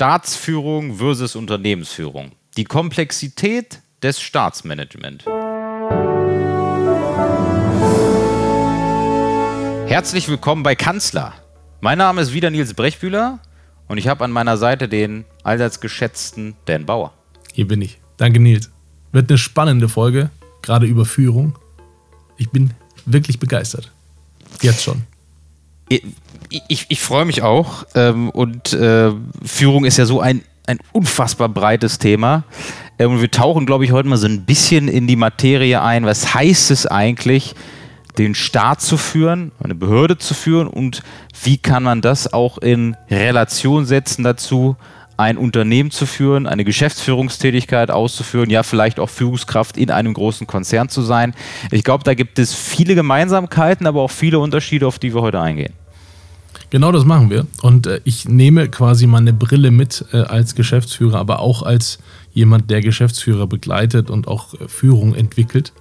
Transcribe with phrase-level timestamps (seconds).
[0.00, 2.32] Staatsführung versus Unternehmensführung.
[2.56, 5.26] Die Komplexität des Staatsmanagement.
[9.86, 11.34] Herzlich willkommen bei Kanzler.
[11.82, 13.40] Mein Name ist wieder Nils Brechbühler
[13.88, 17.12] und ich habe an meiner Seite den allseits geschätzten Dan Bauer.
[17.52, 18.00] Hier bin ich.
[18.16, 18.70] Danke, Nils.
[19.12, 20.30] Wird eine spannende Folge,
[20.62, 21.58] gerade über Führung.
[22.38, 22.72] Ich bin
[23.04, 23.92] wirklich begeistert.
[24.62, 25.02] Jetzt schon.
[26.68, 27.84] Ich, ich, freue mich auch.
[27.94, 29.10] Ähm, und äh,
[29.44, 32.44] Führung ist ja so ein, ein unfassbar breites Thema.
[32.98, 36.06] Ähm, und wir tauchen, glaube ich, heute mal so ein bisschen in die Materie ein.
[36.06, 37.54] Was heißt es eigentlich,
[38.18, 41.02] den Staat zu führen, eine Behörde zu führen und
[41.42, 44.76] wie kann man das auch in Relation setzen dazu,
[45.16, 50.88] ein Unternehmen zu führen, eine Geschäftsführungstätigkeit auszuführen, ja vielleicht auch Führungskraft in einem großen Konzern
[50.88, 51.34] zu sein.
[51.70, 55.40] Ich glaube, da gibt es viele Gemeinsamkeiten, aber auch viele Unterschiede, auf die wir heute
[55.40, 55.74] eingehen.
[56.70, 57.46] Genau das machen wir.
[57.62, 61.98] Und äh, ich nehme quasi meine Brille mit äh, als Geschäftsführer, aber auch als
[62.32, 65.72] jemand, der Geschäftsführer begleitet und auch äh, Führung entwickelt.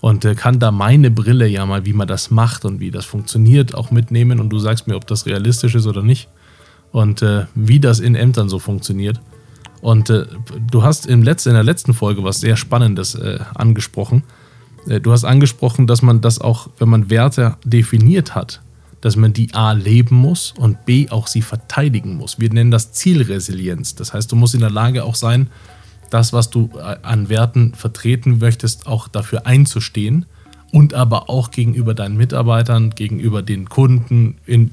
[0.00, 3.04] Und äh, kann da meine Brille ja mal, wie man das macht und wie das
[3.04, 4.38] funktioniert, auch mitnehmen.
[4.38, 6.28] Und du sagst mir, ob das realistisch ist oder nicht
[6.92, 9.20] und äh, wie das in Ämtern so funktioniert.
[9.80, 10.26] Und äh,
[10.70, 13.16] du hast im Letz-, in der letzten Folge was sehr Spannendes
[13.54, 14.22] angesprochen.
[15.02, 18.60] Du hast angesprochen, dass man das auch, wenn man Werte definiert hat,
[19.00, 22.38] dass man die A leben muss und B auch sie verteidigen muss.
[22.38, 23.94] Wir nennen das Zielresilienz.
[23.94, 25.48] Das heißt, du musst in der Lage auch sein,
[26.10, 30.26] das, was du äh, an Werten vertreten möchtest, auch dafür einzustehen
[30.72, 34.72] und aber auch gegenüber deinen Mitarbeitern, gegenüber den Kunden, in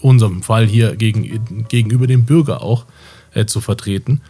[0.00, 2.86] unserem Fall hier gegen, gegenüber dem Bürger auch
[3.34, 4.20] äh, zu vertreten.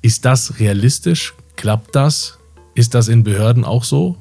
[0.00, 1.34] Ist das realistisch?
[1.56, 2.38] Klappt das?
[2.74, 4.16] Ist das in Behörden auch so?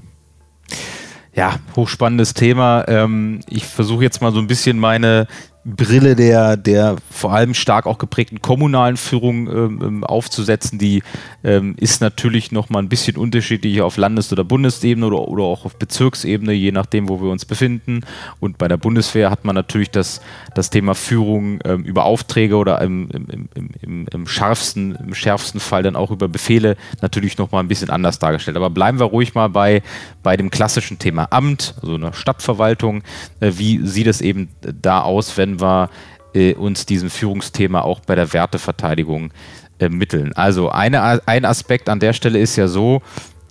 [1.34, 2.86] Ja, hochspannendes Thema.
[2.88, 5.28] Ähm, ich versuche jetzt mal so ein bisschen meine
[5.64, 11.04] Brille der, der vor allem stark auch geprägten kommunalen Führung ähm, ähm, aufzusetzen, die
[11.44, 15.66] ähm, ist natürlich noch mal ein bisschen unterschiedlich auf Landes- oder Bundesebene oder, oder auch
[15.66, 18.02] auf Bezirksebene, je nachdem, wo wir uns befinden.
[18.40, 20.22] Und bei der Bundeswehr hat man natürlich das,
[20.56, 23.50] das Thema Führung ähm, über Aufträge oder im, im,
[23.82, 27.92] im, im, scharfsten, im schärfsten Fall dann auch über Befehle natürlich noch mal ein bisschen
[27.92, 28.58] anders dargestellt.
[28.58, 29.84] Aber bleiben wir ruhig mal bei,
[30.24, 33.04] bei dem klassischen Thema Amt, also einer Stadtverwaltung.
[33.40, 35.90] Äh, wie sieht es eben da aus, wenn können wir
[36.34, 39.32] äh, uns diesem Führungsthema auch bei der Werteverteidigung
[39.80, 40.34] äh, mitteln.
[40.34, 43.02] Also eine, ein Aspekt an der Stelle ist ja so,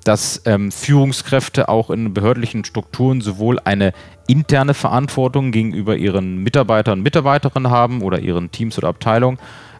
[0.04, 3.92] dass ähm, Führungskräfte auch in behördlichen Strukturen sowohl eine
[4.26, 9.38] interne Verantwortung gegenüber ihren Mitarbeitern und Mitarbeiterinnen haben oder ihren Teams oder Abteilungen,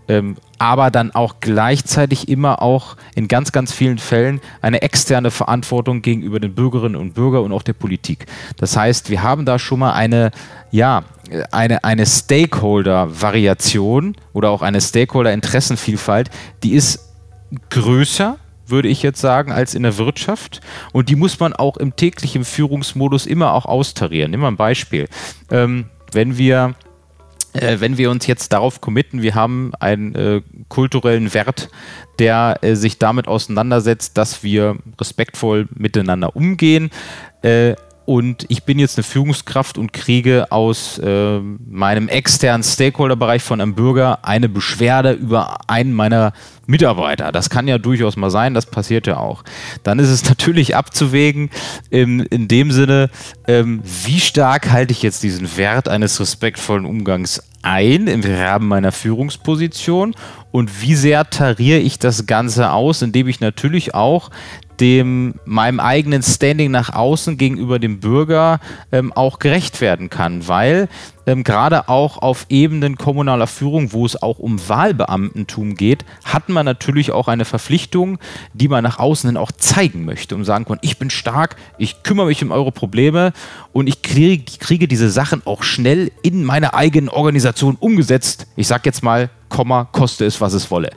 [0.08, 6.02] ähm, aber dann auch gleichzeitig immer auch in ganz, ganz vielen Fällen eine externe Verantwortung
[6.02, 8.26] gegenüber den Bürgerinnen und Bürgern und auch der Politik.
[8.58, 10.32] Das heißt, wir haben da schon mal eine,
[10.70, 11.04] ja,
[11.50, 16.28] eine, eine Stakeholder-Variation oder auch eine Stakeholder-Interessenvielfalt,
[16.62, 17.08] die ist
[17.70, 20.60] größer, würde ich jetzt sagen, als in der Wirtschaft.
[20.92, 24.30] Und die muss man auch im täglichen Führungsmodus immer auch austarieren.
[24.30, 25.08] Nimm mal ein Beispiel.
[25.50, 26.74] Ähm, wenn wir
[27.52, 31.68] äh, wenn wir uns jetzt darauf committen, wir haben einen äh, kulturellen Wert,
[32.18, 36.90] der äh, sich damit auseinandersetzt, dass wir respektvoll miteinander umgehen.
[38.10, 43.76] Und ich bin jetzt eine Führungskraft und kriege aus äh, meinem externen Stakeholder-Bereich von einem
[43.76, 46.32] Bürger eine Beschwerde über einen meiner
[46.66, 47.30] Mitarbeiter.
[47.30, 49.44] Das kann ja durchaus mal sein, das passiert ja auch.
[49.84, 51.50] Dann ist es natürlich abzuwägen,
[51.92, 53.10] ähm, in dem Sinne,
[53.46, 58.90] ähm, wie stark halte ich jetzt diesen Wert eines respektvollen Umgangs ein im Rahmen meiner
[58.90, 60.16] Führungsposition
[60.50, 64.30] und wie sehr tariere ich das Ganze aus, indem ich natürlich auch
[64.80, 68.60] dem meinem eigenen Standing nach außen gegenüber dem Bürger
[68.92, 70.88] ähm, auch gerecht werden kann, weil
[71.26, 76.64] ähm, gerade auch auf Ebenen kommunaler Führung, wo es auch um Wahlbeamtentum geht, hat man
[76.64, 78.18] natürlich auch eine Verpflichtung,
[78.54, 82.02] die man nach außen hin auch zeigen möchte und sagen kann, ich bin stark, ich
[82.02, 83.32] kümmere mich um eure Probleme
[83.72, 88.46] und ich kriege, kriege diese Sachen auch schnell in meine eigene Organisation umgesetzt.
[88.56, 90.90] Ich sage jetzt mal Komma, koste es, was es wolle.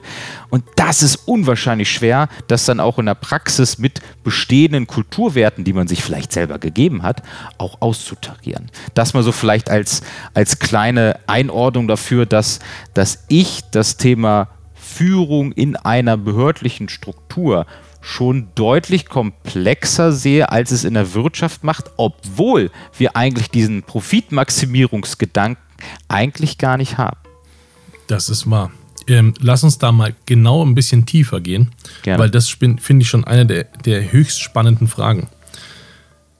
[0.48, 5.74] Und das ist unwahrscheinlich schwer, das dann auch in der Praxis mit bestehenden Kulturwerten, die
[5.74, 7.22] man sich vielleicht selber gegeben hat,
[7.58, 8.70] auch auszutarieren.
[8.94, 10.00] Das mal so vielleicht als,
[10.32, 12.60] als kleine Einordnung dafür, dass,
[12.94, 17.66] dass ich das Thema Führung in einer behördlichen Struktur
[18.00, 25.64] schon deutlich komplexer sehe, als es in der Wirtschaft macht, obwohl wir eigentlich diesen Profitmaximierungsgedanken
[26.08, 27.23] eigentlich gar nicht haben.
[28.06, 28.70] Das ist wahr.
[29.06, 31.72] Ähm, lass uns da mal genau ein bisschen tiefer gehen,
[32.02, 32.22] Gerne.
[32.22, 35.28] weil das finde ich schon eine der, der höchst spannenden Fragen.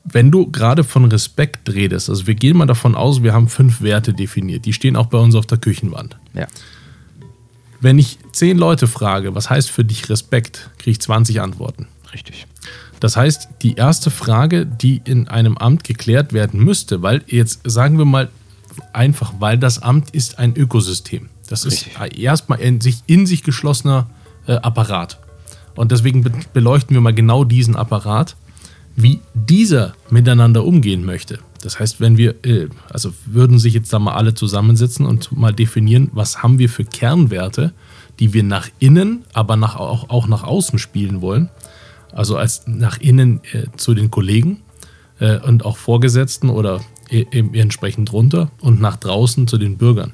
[0.05, 3.81] Wenn du gerade von Respekt redest, also wir gehen mal davon aus, wir haben fünf
[3.81, 6.17] Werte definiert, die stehen auch bei uns auf der Küchenwand.
[6.35, 6.47] Ja.
[7.81, 11.87] Wenn ich zehn Leute frage, was heißt für dich Respekt, kriege ich 20 Antworten.
[12.13, 12.47] Richtig.
[13.01, 17.99] Das heißt, die erste Frage, die in einem Amt geklärt werden müsste, weil jetzt sagen
[17.99, 18.31] wir mal
[18.95, 21.29] einfach, weil das Amt ist ein Ökosystem.
[21.63, 21.95] Das Richtig.
[21.95, 24.09] ist erstmal in sich, in sich geschlossener
[24.47, 25.19] äh, Apparat.
[25.77, 28.37] Und deswegen be beleuchten wir mal genau diesen Apparat,
[28.97, 31.39] wie dieser miteinander umgehen möchte.
[31.63, 35.53] Das heißt, wenn wir, äh, also würden sich jetzt da mal alle zusammensetzen und mal
[35.53, 37.73] definieren, was haben wir für Kernwerte,
[38.19, 41.51] die wir nach innen, aber nach, auch, auch nach außen spielen wollen.
[42.13, 44.61] Also als nach innen äh, zu den Kollegen
[45.19, 46.81] äh, und auch Vorgesetzten oder
[47.11, 50.13] e, eben entsprechend runter und nach draußen zu den Bürgern.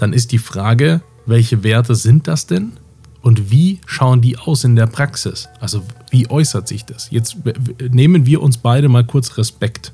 [0.00, 2.72] Dann ist die Frage, welche Werte sind das denn?
[3.20, 5.46] Und wie schauen die aus in der Praxis?
[5.60, 7.10] Also wie äußert sich das?
[7.10, 7.36] Jetzt
[7.90, 9.92] nehmen wir uns beide mal kurz Respekt.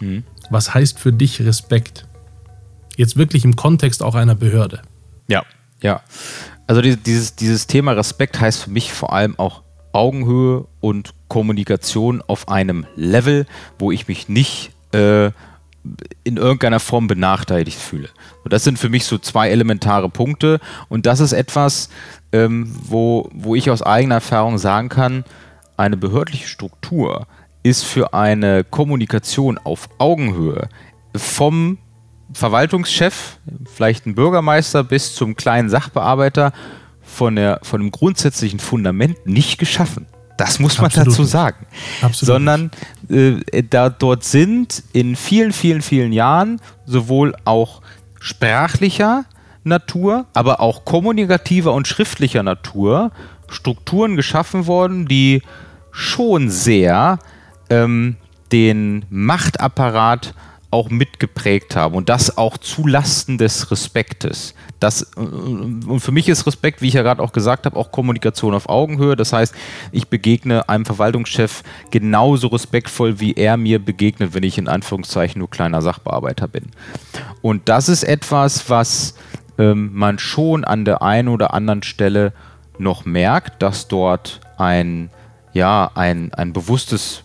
[0.00, 0.24] Mhm.
[0.50, 2.04] Was heißt für dich Respekt?
[2.96, 4.82] Jetzt wirklich im Kontext auch einer Behörde.
[5.28, 5.44] Ja,
[5.80, 6.00] ja.
[6.66, 9.62] Also dieses, dieses Thema Respekt heißt für mich vor allem auch
[9.92, 13.46] Augenhöhe und Kommunikation auf einem Level,
[13.78, 15.30] wo ich mich nicht äh,
[16.24, 18.08] in irgendeiner Form benachteiligt fühle.
[18.42, 20.60] Und das sind für mich so zwei elementare Punkte.
[20.88, 21.90] Und das ist etwas,
[22.32, 25.24] ähm, wo, wo ich aus eigener Erfahrung sagen kann,
[25.76, 27.26] eine behördliche Struktur
[27.62, 30.68] ist für eine Kommunikation auf Augenhöhe
[31.16, 31.78] vom
[32.32, 33.38] Verwaltungschef,
[33.72, 36.52] vielleicht ein Bürgermeister bis zum kleinen Sachbearbeiter
[37.02, 40.06] von, der, von dem grundsätzlichen Fundament nicht geschaffen.
[40.36, 41.66] Das muss man Absolut dazu sagen.
[42.02, 42.70] Absolut Sondern
[43.08, 47.82] äh, da dort sind in vielen, vielen, vielen Jahren sowohl auch
[48.20, 49.24] sprachlicher
[49.62, 53.12] Natur, aber auch kommunikativer und schriftlicher Natur
[53.48, 55.42] Strukturen geschaffen worden, die
[55.90, 57.18] schon sehr
[57.70, 58.16] ähm,
[58.52, 60.34] den Machtapparat
[60.74, 64.54] auch mitgeprägt haben und das auch zu Lasten des Respektes.
[64.80, 67.92] Das, äh, und für mich ist Respekt, wie ich ja gerade auch gesagt habe, auch
[67.92, 69.14] Kommunikation auf Augenhöhe.
[69.14, 69.54] Das heißt,
[69.92, 71.62] ich begegne einem Verwaltungschef
[71.92, 76.64] genauso respektvoll, wie er mir begegnet, wenn ich in Anführungszeichen nur kleiner Sachbearbeiter bin.
[77.40, 79.14] Und das ist etwas, was
[79.58, 82.32] ähm, man schon an der einen oder anderen Stelle
[82.78, 85.10] noch merkt, dass dort ein,
[85.52, 87.22] ja, ein, ein bewusstes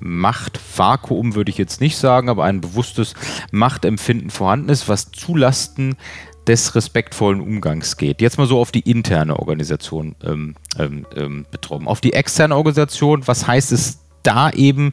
[0.00, 3.14] Machtvakuum würde ich jetzt nicht sagen, aber ein bewusstes
[3.50, 5.96] Machtempfinden vorhanden ist, was zulasten
[6.48, 8.20] des respektvollen Umgangs geht.
[8.20, 11.86] Jetzt mal so auf die interne Organisation ähm, ähm, ähm, betroffen.
[11.86, 14.92] Auf die externe Organisation, was heißt es da eben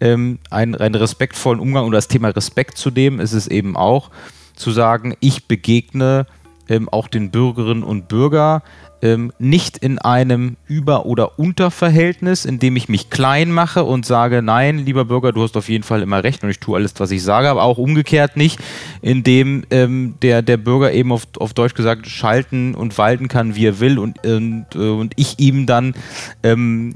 [0.00, 4.10] ähm, einen, einen respektvollen Umgang und das Thema Respekt zu dem ist es eben auch
[4.56, 6.26] zu sagen, ich begegne
[6.68, 8.62] ähm, auch den Bürgerinnen und Bürgern
[9.02, 14.42] ähm, nicht in einem Über- oder Unterverhältnis, in dem ich mich klein mache und sage,
[14.42, 17.10] nein, lieber Bürger, du hast auf jeden Fall immer recht und ich tue alles, was
[17.10, 18.58] ich sage, aber auch umgekehrt nicht,
[19.02, 23.54] in dem ähm, der, der Bürger eben auf, auf Deutsch gesagt schalten und walten kann,
[23.54, 25.94] wie er will und, und, äh, und ich ihm dann
[26.42, 26.94] ähm,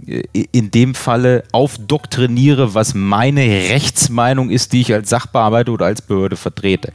[0.53, 6.37] in dem Falle aufdoktriniere, was meine Rechtsmeinung ist, die ich als Sachbearbeiter oder als Behörde
[6.37, 6.93] vertrete.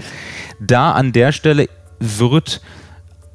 [0.60, 1.69] Da an der Stelle
[2.00, 2.62] wird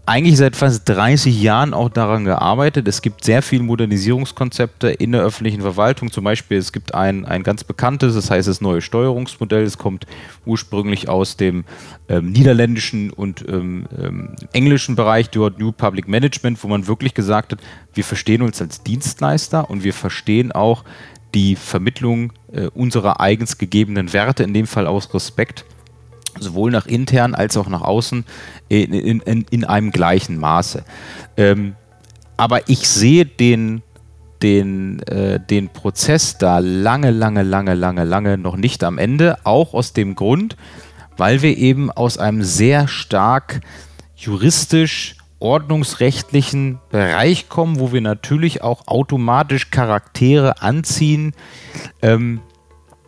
[0.05, 2.89] eigentlich seit fast 30 Jahren auch daran gearbeitet.
[2.89, 6.11] Es gibt sehr viele Modernisierungskonzepte in der öffentlichen Verwaltung.
[6.11, 9.63] Zum Beispiel, es gibt ein, ein ganz bekanntes, das heißt das neue Steuerungsmodell.
[9.63, 10.07] Es kommt
[10.45, 11.65] ursprünglich aus dem
[12.09, 17.53] ähm, niederländischen und ähm, ähm, englischen Bereich, dort New Public Management, wo man wirklich gesagt
[17.53, 17.61] hat,
[17.95, 20.85] wir verstehen uns als Dienstleister und wir verstehen auch
[21.33, 25.65] die Vermittlung äh, unserer eigens gegebenen Werte, in dem Fall aus Respekt
[26.39, 28.25] sowohl nach intern als auch nach außen
[28.69, 30.85] in, in, in einem gleichen Maße.
[31.37, 31.75] Ähm,
[32.37, 33.83] aber ich sehe den,
[34.43, 39.75] den, äh, den Prozess da lange, lange, lange, lange, lange noch nicht am Ende, auch
[39.75, 40.57] aus dem Grund,
[41.17, 43.61] weil wir eben aus einem sehr stark
[44.17, 51.35] juristisch ordnungsrechtlichen Bereich kommen, wo wir natürlich auch automatisch Charaktere anziehen,
[52.01, 52.41] ähm,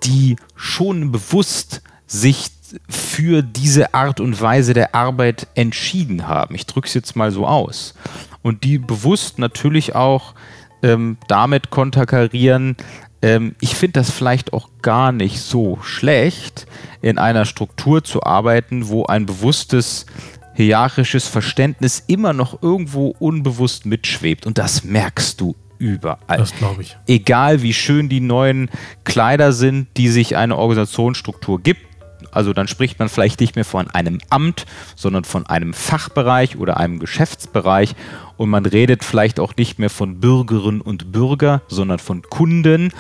[0.02, 2.50] die schon bewusst sich
[2.88, 6.54] für diese Art und Weise der Arbeit entschieden haben.
[6.54, 7.94] Ich drücke es jetzt mal so aus.
[8.42, 10.34] Und die bewusst natürlich auch
[10.82, 12.76] ähm, damit konterkarieren,
[13.22, 16.66] ähm, ich finde das vielleicht auch gar nicht so schlecht,
[17.00, 20.04] in einer Struktur zu arbeiten, wo ein bewusstes
[20.54, 24.46] hierarchisches Verständnis immer noch irgendwo unbewusst mitschwebt.
[24.46, 26.38] Und das merkst du überall.
[26.38, 26.96] Das glaube ich.
[27.06, 28.70] Egal wie schön die neuen
[29.04, 31.80] Kleider sind, die sich eine Organisationsstruktur gibt,
[32.34, 36.76] also dann spricht man vielleicht nicht mehr von einem Amt, sondern von einem Fachbereich oder
[36.76, 37.94] einem Geschäftsbereich.
[38.36, 42.92] Und man redet vielleicht auch nicht mehr von Bürgerinnen und Bürger, sondern von Kunden.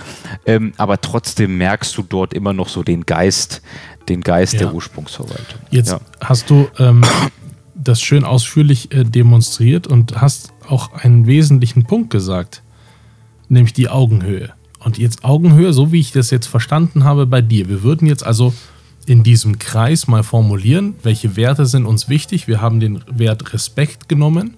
[0.46, 3.62] Ähm, aber trotzdem merkst du dort immer noch so den Geist,
[4.08, 4.60] den Geist ja.
[4.60, 5.60] der Ursprungsverwaltung.
[5.70, 6.00] Jetzt ja.
[6.20, 7.02] hast du ähm,
[7.74, 12.62] das schön ausführlich äh, demonstriert und hast auch einen wesentlichen Punkt gesagt,
[13.48, 14.52] nämlich die Augenhöhe.
[14.78, 17.68] Und jetzt Augenhöhe, so wie ich das jetzt verstanden habe bei dir.
[17.68, 18.52] Wir würden jetzt also
[19.06, 22.48] in diesem Kreis mal formulieren, welche Werte sind uns wichtig.
[22.48, 24.54] Wir haben den Wert Respekt genommen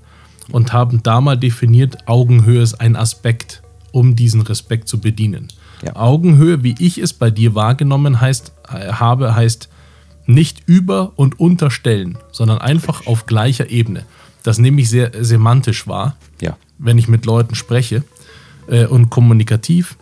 [0.53, 3.63] und haben da mal definiert, Augenhöhe ist ein Aspekt,
[3.93, 5.49] um diesen Respekt zu bedienen.
[5.85, 5.97] Ja.
[5.97, 9.69] Augenhöhe, wie ich es bei dir wahrgenommen heißt, äh, habe, heißt
[10.27, 14.05] nicht über- und unterstellen, sondern einfach auf gleicher Ebene.
[14.43, 16.57] Das nehme ich sehr semantisch wahr, ja.
[16.79, 18.05] wenn ich mit Leuten spreche
[18.69, 19.97] äh, und kommunikativ.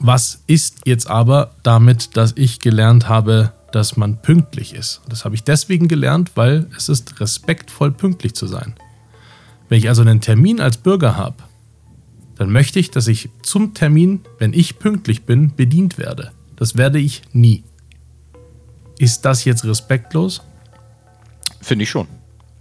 [0.00, 5.00] Was ist jetzt aber damit, dass ich gelernt habe, dass man pünktlich ist?
[5.08, 8.74] Das habe ich deswegen gelernt, weil es ist respektvoll, pünktlich zu sein.
[9.68, 11.36] Wenn ich also einen Termin als Bürger habe,
[12.36, 16.30] dann möchte ich, dass ich zum Termin, wenn ich pünktlich bin, bedient werde.
[16.56, 17.64] Das werde ich nie.
[18.98, 20.42] Ist das jetzt respektlos?
[21.60, 22.06] Finde ich schon.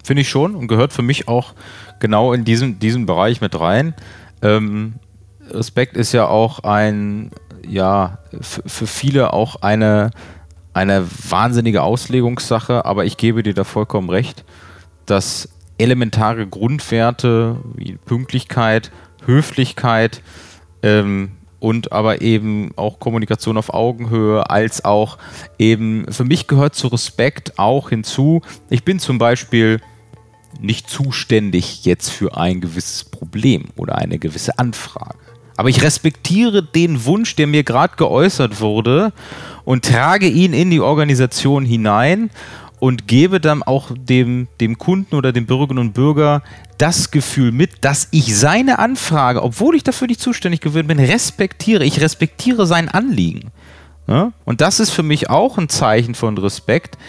[0.04, 1.54] Finde ich schon und gehört für mich auch
[2.00, 3.94] genau in diesen, diesen Bereich mit rein.
[4.42, 4.96] Ähm,
[5.52, 7.32] Respekt ist ja auch ein,
[7.68, 10.12] ja, für viele auch eine,
[10.74, 14.46] eine wahnsinnige Auslegungssache, aber ich gebe dir da vollkommen recht,
[15.06, 18.92] dass elementare Grundwerte wie Pünktlichkeit,
[19.26, 20.22] Höflichkeit
[20.84, 25.18] ähm, und aber eben auch Kommunikation auf Augenhöhe, als auch
[25.58, 29.82] eben, für mich gehört zu Respekt auch hinzu, ich bin zum Beispiel
[30.60, 35.27] nicht zuständig jetzt für ein gewisses Problem oder eine gewisse Anfrage.
[35.58, 39.12] Aber ich respektiere den Wunsch, der mir gerade geäußert wurde
[39.66, 42.30] und trage ihn in die Organisation hinein
[42.80, 46.44] und gebe dann auch dem, dem Kunden oder dem Bürgerinnen und Bürger
[46.78, 51.84] das Gefühl mit, dass ich seine Anfrage, obwohl ich dafür nicht zuständig geworden bin, respektiere.
[51.84, 53.50] Ich respektiere sein Anliegen.
[54.08, 54.32] Ja?
[54.46, 57.00] Und das ist für mich auch ein Zeichen von Respekt.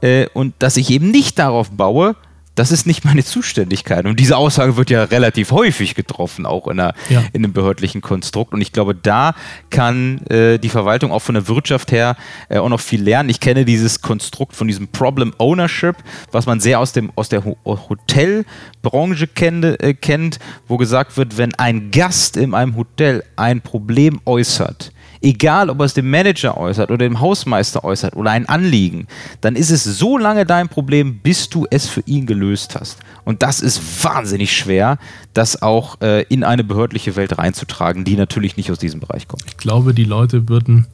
[0.00, 2.14] Äh, und dass ich eben nicht darauf baue,
[2.56, 4.06] das ist nicht meine Zuständigkeit.
[4.06, 7.22] Und diese Aussage wird ja relativ häufig getroffen, auch in, einer, ja.
[7.32, 8.54] in einem behördlichen Konstrukt.
[8.54, 9.34] Und ich glaube, da
[9.68, 12.16] kann äh, die Verwaltung auch von der Wirtschaft her
[12.48, 13.28] äh, auch noch viel lernen.
[13.28, 15.96] Ich kenne dieses Konstrukt von diesem Problem Ownership,
[16.32, 21.36] was man sehr aus, dem, aus der Ho Hotelbranche kennt, äh, kennt, wo gesagt wird,
[21.36, 26.56] wenn ein Gast in einem Hotel ein Problem äußert, egal ob er es dem Manager
[26.56, 29.06] äußert oder dem Hausmeister äußert oder ein Anliegen,
[29.40, 32.98] dann ist es so lange dein Problem, bis du es für ihn gelöst hast.
[33.24, 34.98] Und das ist wahnsinnig schwer,
[35.34, 39.44] das auch äh, in eine behördliche Welt reinzutragen, die natürlich nicht aus diesem Bereich kommt.
[39.46, 40.86] Ich glaube, die Leute würden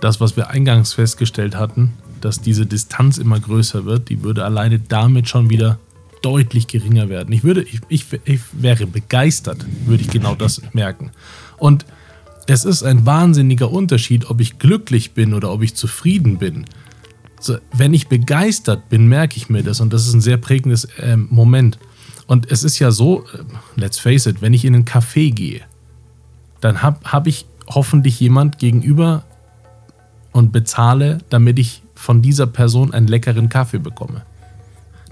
[0.00, 4.78] das, was wir eingangs festgestellt hatten, dass diese Distanz immer größer wird, die würde alleine
[4.78, 5.78] damit schon wieder
[6.22, 7.32] deutlich geringer werden.
[7.32, 11.10] Ich würde, ich, ich, ich wäre begeistert, würde ich genau das merken.
[11.56, 11.86] Und
[12.52, 16.64] es ist ein wahnsinniger Unterschied, ob ich glücklich bin oder ob ich zufrieden bin.
[17.40, 20.84] So, wenn ich begeistert bin, merke ich mir das und das ist ein sehr prägendes
[20.98, 21.78] äh, Moment.
[22.26, 23.44] Und es ist ja so, äh,
[23.76, 25.60] let's face it, wenn ich in einen Café gehe,
[26.60, 29.22] dann habe hab ich hoffentlich jemand gegenüber
[30.32, 34.22] und bezahle, damit ich von dieser Person einen leckeren Kaffee bekomme.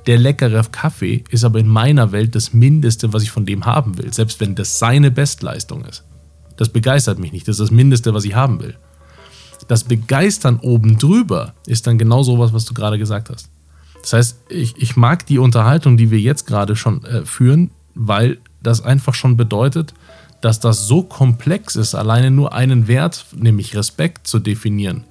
[0.07, 3.99] Der leckere Kaffee ist aber in meiner Welt das Mindeste, was ich von dem haben
[3.99, 6.05] will, selbst wenn das seine Bestleistung ist.
[6.59, 7.49] Das begeistert mich nicht.
[7.49, 8.77] Das ist das Mindeste, was ich haben will.
[9.69, 13.49] Das Begeistern oben drüber ist dann genau sowas, was du gerade gesagt hast.
[14.03, 18.39] Das heißt, ich, ich mag die Unterhaltung, die wir jetzt gerade schon äh, führen, weil
[18.63, 19.95] das einfach schon bedeutet,
[20.41, 25.05] dass das so komplex ist, alleine nur einen Wert, nämlich Respekt, zu definieren.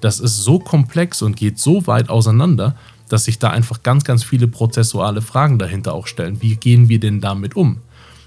[0.00, 2.74] Das ist so komplex und geht so weit auseinander,
[3.08, 6.42] dass sich da einfach ganz, ganz viele prozessuale Fragen dahinter auch stellen.
[6.42, 7.78] Wie gehen wir denn damit um?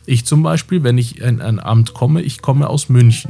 [0.10, 3.30] Ich zum Beispiel, wenn ich in ein Amt komme, ich komme aus München.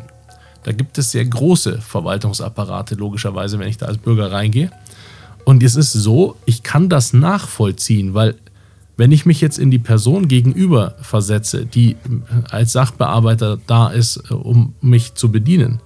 [0.64, 4.72] Da gibt es sehr große Verwaltungsapparate, logischerweise, wenn ich da als Bürger reingehe.
[5.44, 8.36] Und es ist so, ich kann das nachvollziehen, weil
[8.96, 11.98] wenn ich mich jetzt in die Person gegenüber versetze, die
[12.50, 15.82] als Sachbearbeiter da ist, um mich zu bedienen,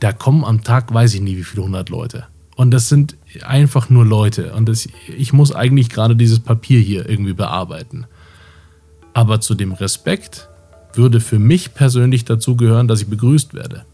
[0.00, 2.26] da kommen am Tag, weiß ich nie, wie viele hundert Leute.
[2.54, 4.52] Und das sind einfach nur Leute.
[4.52, 8.06] Und das, ich muss eigentlich gerade dieses Papier hier irgendwie bearbeiten.
[9.16, 10.46] Aber zu dem Respekt
[10.92, 13.86] würde für mich persönlich dazu gehören, dass ich begrüßt werde.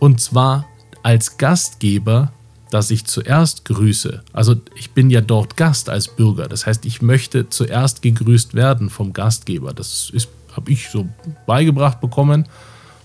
[0.00, 0.66] Und zwar
[1.04, 2.32] als Gastgeber,
[2.72, 4.24] dass ich zuerst grüße.
[4.32, 6.48] Also ich bin ja dort Gast als Bürger.
[6.48, 9.72] Das heißt, ich möchte zuerst gegrüßt werden vom Gastgeber.
[9.72, 10.10] Das
[10.56, 11.06] habe ich so
[11.46, 12.48] beigebracht bekommen.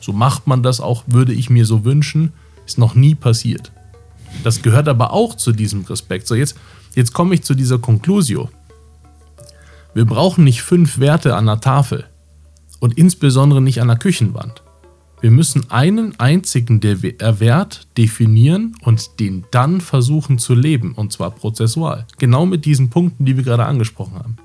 [0.01, 2.33] So macht man das auch, würde ich mir so wünschen.
[2.65, 3.71] Ist noch nie passiert.
[4.43, 6.25] Das gehört aber auch zu diesem Respekt.
[6.25, 6.55] So, jetzt,
[6.95, 8.49] jetzt komme ich zu dieser Conclusio.
[9.93, 12.05] Wir brauchen nicht fünf Werte an der Tafel
[12.79, 14.63] und insbesondere nicht an der Küchenwand.
[15.21, 22.05] Wir müssen einen einzigen Wert definieren und den dann versuchen zu leben, und zwar prozessual.
[22.19, 24.37] Genau mit diesen Punkten, die wir gerade angesprochen haben.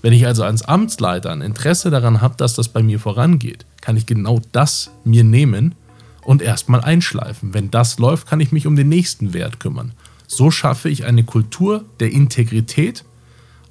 [0.00, 3.96] Wenn ich also als Amtsleiter ein Interesse daran habe, dass das bei mir vorangeht, kann
[3.96, 5.74] ich genau das mir nehmen
[6.22, 7.54] und erstmal einschleifen.
[7.54, 9.92] Wenn das läuft, kann ich mich um den nächsten Wert kümmern.
[10.28, 13.04] So schaffe ich eine Kultur der Integrität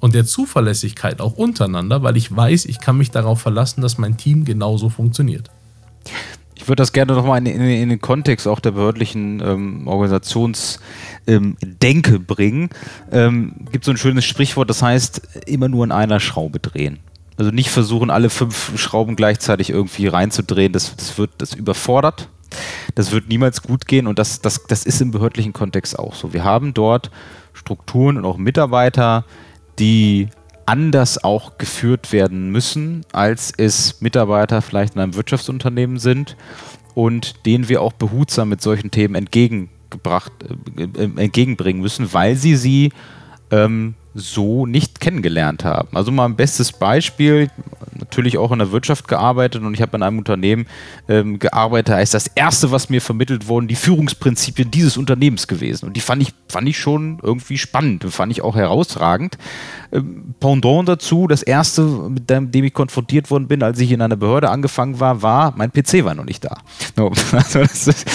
[0.02, 4.16] und der Zuverlässigkeit auch untereinander, weil ich weiß, ich kann mich darauf verlassen, dass mein
[4.16, 5.48] Team genauso funktioniert.
[6.56, 12.14] Ich würde das gerne nochmal in, in, in, den Kontext auch der behördlichen ähm, Organisationsdenke
[12.16, 12.70] ähm, bringen.
[13.12, 16.98] Ähm, gibt so ein schönes Sprichwort, das heißt, immer nur an einer Schraube drehen.
[17.36, 20.72] Also nicht versuchen, alle fünf Schrauben gleichzeitig irgendwie reinzudrehen.
[20.72, 22.28] Das, das wird das überfordert.
[22.96, 26.32] Das wird niemals gut gehen und das, das, das ist im behördlichen Kontext auch so.
[26.32, 27.12] Wir haben dort
[27.52, 29.24] Strukturen und auch Mitarbeiter,
[29.78, 30.28] die
[30.66, 36.36] anders auch geführt werden müssen, als es Mitarbeiter vielleicht in einem Wirtschaftsunternehmen sind
[36.94, 40.32] und denen wir auch behutsam mit solchen Themen entgegengebracht,
[40.76, 42.92] äh, entgegenbringen müssen, weil sie sie
[43.50, 45.96] ähm, so nicht kennengelernt haben.
[45.96, 47.50] Also mal ein bestes Beispiel,
[47.98, 50.66] natürlich auch in der Wirtschaft gearbeitet und ich habe in einem Unternehmen
[51.08, 55.86] ähm, gearbeitet, ist das erste, was mir vermittelt wurde, die Führungsprinzipien dieses Unternehmens gewesen.
[55.86, 59.38] Und die fand ich, fand ich schon irgendwie spannend, fand ich auch herausragend.
[59.92, 64.02] Ähm, Pendant dazu, das erste, mit dem, dem, ich konfrontiert worden bin, als ich in
[64.02, 66.58] einer Behörde angefangen war, war, mein PC war noch nicht da.
[67.32, 68.06] Also, das ist,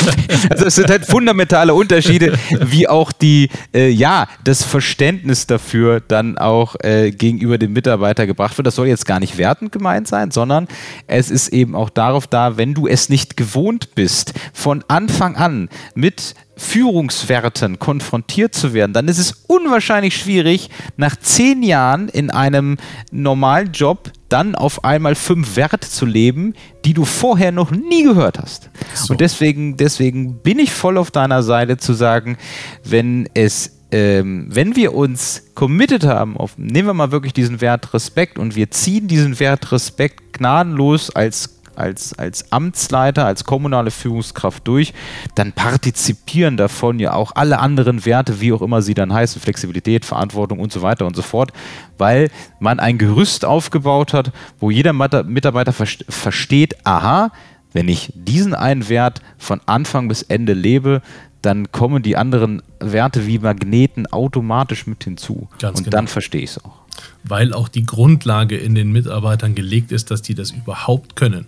[0.49, 5.47] also es sind halt fundamentale Unterschiede, wie auch die, äh, ja, das Verständnis
[5.87, 8.67] dafür dann auch äh, gegenüber dem Mitarbeiter gebracht wird.
[8.67, 10.67] Das soll jetzt gar nicht wertend gemeint sein, sondern
[11.07, 15.69] es ist eben auch darauf da, wenn du es nicht gewohnt bist, von Anfang an
[15.95, 22.77] mit Führungswerten konfrontiert zu werden, dann ist es unwahrscheinlich schwierig, nach zehn Jahren in einem
[23.11, 28.39] normalen Job dann auf einmal fünf Werte zu leben, die du vorher noch nie gehört
[28.39, 28.71] hast.
[28.95, 29.13] So.
[29.13, 32.37] Und deswegen, deswegen bin ich voll auf deiner Seite zu sagen,
[32.83, 37.93] wenn es ähm, wenn wir uns committed haben, auf, nehmen wir mal wirklich diesen Wert
[37.93, 44.67] Respekt und wir ziehen diesen Wert Respekt gnadenlos als als, als Amtsleiter, als kommunale Führungskraft
[44.67, 44.93] durch,
[45.35, 50.03] dann partizipieren davon ja auch alle anderen Werte, wie auch immer sie dann heißen, Flexibilität,
[50.03, 51.53] Verantwortung und so weiter und so fort,
[51.97, 57.31] weil man ein Gerüst aufgebaut hat, wo jeder Mitarbeiter versteht, aha,
[57.77, 61.03] wenn ich diesen einen Wert von Anfang bis Ende lebe,
[61.43, 65.47] dann kommen die anderen Werte wie Magneten automatisch mit hinzu.
[65.59, 65.95] Ganz und genau.
[65.95, 66.79] dann verstehe ich es auch.
[67.23, 71.45] Weil auch die Grundlage in den Mitarbeitern gelegt ist, dass die das überhaupt können.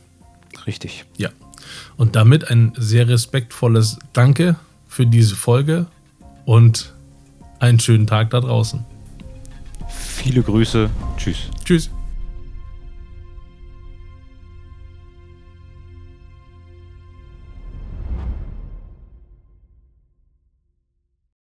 [0.68, 1.06] Richtig.
[1.18, 1.30] Ja.
[1.98, 4.56] Und damit ein sehr respektvolles Danke
[4.88, 5.88] für diese Folge
[6.46, 6.94] und
[7.58, 8.86] einen schönen Tag da draußen.
[9.90, 10.92] Viele Grüße.
[11.18, 11.38] Tschüss.
[11.66, 11.90] Tschüss.